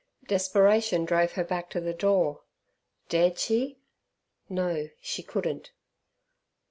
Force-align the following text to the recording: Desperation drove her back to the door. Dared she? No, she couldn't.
Desperation 0.25 1.05
drove 1.05 1.33
her 1.33 1.43
back 1.43 1.69
to 1.69 1.79
the 1.79 1.93
door. 1.93 2.41
Dared 3.07 3.37
she? 3.37 3.77
No, 4.49 4.89
she 4.99 5.21
couldn't. 5.21 5.69